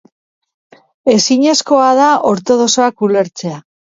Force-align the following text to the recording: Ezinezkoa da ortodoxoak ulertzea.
Ezinezkoa 1.15 1.91
da 2.01 2.09
ortodoxoak 2.31 3.07
ulertzea. 3.09 3.63